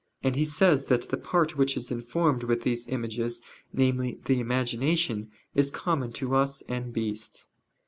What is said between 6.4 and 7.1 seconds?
and